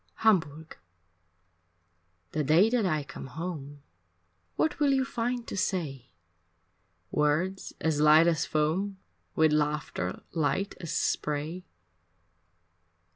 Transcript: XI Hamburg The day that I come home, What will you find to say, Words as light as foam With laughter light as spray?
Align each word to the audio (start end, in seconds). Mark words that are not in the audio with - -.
XI 0.01 0.13
Hamburg 0.23 0.77
The 2.31 2.43
day 2.43 2.71
that 2.71 2.87
I 2.87 3.03
come 3.03 3.27
home, 3.27 3.83
What 4.55 4.79
will 4.79 4.91
you 4.93 5.05
find 5.05 5.45
to 5.45 5.55
say, 5.55 6.09
Words 7.11 7.73
as 7.79 8.01
light 8.01 8.25
as 8.25 8.43
foam 8.47 8.97
With 9.35 9.51
laughter 9.53 10.23
light 10.33 10.73
as 10.81 10.91
spray? 10.91 11.65